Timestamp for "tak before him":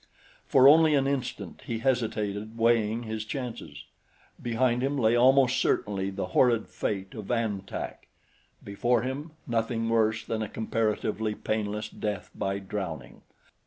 7.67-9.33